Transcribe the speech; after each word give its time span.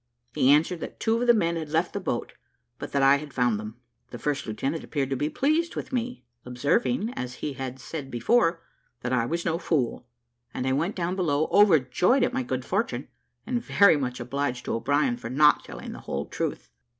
He 0.33 0.49
answered 0.49 0.79
that 0.79 0.99
two 0.99 1.21
of 1.21 1.27
the 1.27 1.33
men 1.35 1.57
had 1.57 1.69
left 1.69 1.93
the 1.93 1.99
boat, 1.99 2.33
but 2.79 2.91
that 2.91 3.03
I 3.03 3.17
had 3.17 3.31
found 3.35 3.59
them. 3.59 3.75
The 4.09 4.17
first 4.17 4.47
lieutenant 4.47 4.83
appeared 4.83 5.11
to 5.11 5.15
be 5.15 5.29
pleased 5.29 5.75
with 5.75 5.93
me, 5.93 6.23
observing, 6.43 7.13
as 7.13 7.35
he 7.35 7.53
had 7.53 7.79
said 7.79 8.09
before, 8.09 8.63
that 9.01 9.13
I 9.13 9.27
was 9.27 9.45
no 9.45 9.59
fool, 9.59 10.07
and 10.55 10.65
I 10.65 10.71
went 10.73 10.95
down 10.95 11.15
below 11.15 11.47
overjoyed 11.51 12.23
at 12.23 12.33
my 12.33 12.41
good 12.41 12.65
fortune, 12.65 13.09
and 13.45 13.63
very 13.63 13.95
much 13.95 14.19
obliged 14.19 14.65
to 14.65 14.73
O'Brien 14.73 15.17
for 15.17 15.29
not 15.29 15.63
telling 15.65 15.91
the 15.91 15.99
whole 15.99 16.25
truth. 16.25 16.71